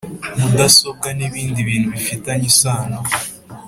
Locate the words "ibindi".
1.27-1.59